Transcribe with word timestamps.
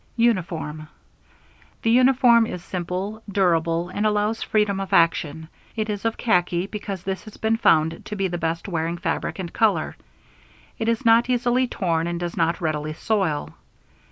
Uniform. 0.17 0.87
The 1.83 1.91
uniform 1.91 2.47
is 2.47 2.63
simple, 2.63 3.21
durable, 3.31 3.89
and 3.89 4.03
allows 4.03 4.41
freedom 4.41 4.79
of 4.79 4.93
action. 4.93 5.47
It 5.75 5.91
is 5.91 6.05
of 6.05 6.17
khaki 6.17 6.65
because 6.65 7.03
this 7.03 7.25
has 7.25 7.37
been 7.37 7.57
found 7.57 8.03
to 8.05 8.15
be 8.15 8.27
the 8.27 8.39
best 8.39 8.67
wearing 8.67 8.97
fabric 8.97 9.37
and 9.37 9.53
color. 9.53 9.95
It 10.79 10.89
is 10.89 11.05
not 11.05 11.29
easily 11.29 11.67
torn 11.67 12.07
and 12.07 12.19
does 12.19 12.35
not 12.35 12.59
readily 12.61 12.93
soil. 12.93 13.53